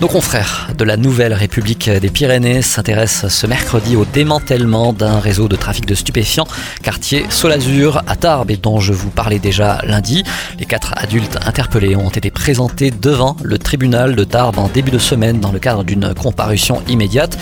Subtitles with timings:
[0.00, 5.48] Nos confrères de la Nouvelle République des Pyrénées s'intéressent ce mercredi au démantèlement d'un réseau
[5.48, 6.46] de trafic de stupéfiants,
[6.84, 10.22] quartier Solazur à Tarbes et dont je vous parlais déjà lundi.
[10.60, 14.98] Les quatre adultes interpellés ont été présentés devant le tribunal de Tarbes en début de
[14.98, 17.36] semaine dans le cadre d'une comparution immédiate.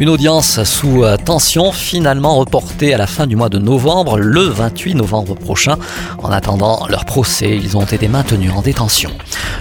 [0.00, 4.96] Une audience sous tension finalement reportée à la fin du mois de novembre, le 28
[4.96, 5.76] novembre prochain.
[6.18, 9.12] En attendant leur procès, ils ont été maintenus en détention.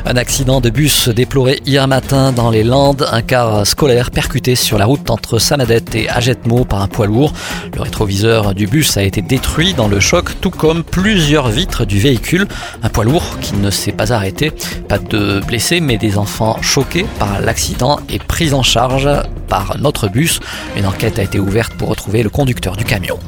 [0.08, 4.78] Un accident de bus déploré hier matin dans les Landes, un car scolaire percuté sur
[4.78, 7.34] la route entre Samadette et Agetmo par un poids lourd.
[7.76, 12.00] Le rétroviseur du bus a été détruit dans le choc, tout comme plusieurs vitres du
[12.00, 12.48] véhicule.
[12.82, 14.54] Un poids lourd qui ne s'est pas arrêté.
[14.88, 19.10] Pas de blessés, mais des enfants choqués par l'accident et pris en charge
[19.50, 20.40] par notre bus.
[20.78, 23.20] Une enquête a été ouverte pour retrouver le conducteur du camion.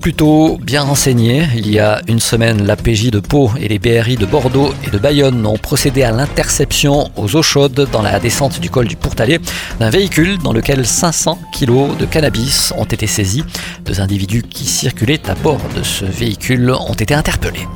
[0.00, 4.16] Plutôt bien renseigné, il y a une semaine, la PJ de Pau et les BRI
[4.16, 8.51] de Bordeaux et de Bayonne ont procédé à l'interception aux eaux chaudes dans la descente
[8.60, 9.40] du col du Pourtalais
[9.78, 13.44] d'un véhicule dans lequel 500 kilos de cannabis ont été saisis.
[13.84, 17.66] Deux individus qui circulaient à bord de ce véhicule ont été interpellés.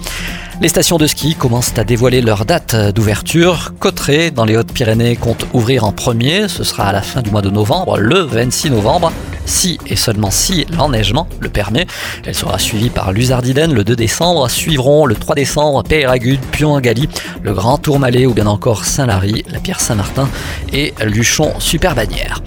[0.63, 3.75] Les stations de ski commencent à dévoiler leur date d'ouverture.
[3.79, 6.49] Cotteret, dans les Hautes-Pyrénées, compte ouvrir en premier.
[6.49, 9.13] Ce sera à la fin du mois de novembre, le 26 novembre.
[9.45, 11.87] Si et seulement si l'enneigement le permet.
[12.25, 14.49] Elle sera suivie par Luzardiden le 2 décembre.
[14.49, 17.11] Suivront le 3 décembre Péragude, Pion-Gali,
[17.43, 20.27] le Grand Tourmalet ou bien encore Saint-Lary, la Pierre Saint-Martin
[20.73, 22.41] et Luchon Super-Bannière.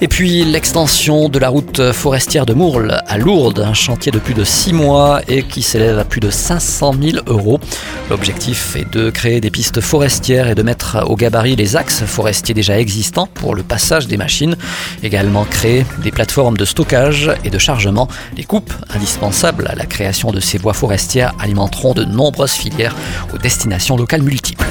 [0.00, 4.34] Et puis l'extension de la route forestière de Mourles à Lourdes, un chantier de plus
[4.34, 7.60] de 6 mois et qui s'élève à plus de 500 000 euros.
[8.10, 12.54] L'objectif est de créer des pistes forestières et de mettre au gabarit les axes forestiers
[12.54, 14.56] déjà existants pour le passage des machines.
[15.02, 18.08] Également créer des plateformes de stockage et de chargement.
[18.36, 22.96] Les coupes indispensables à la création de ces voies forestières alimenteront de nombreuses filières
[23.32, 24.66] aux destinations locales multiples.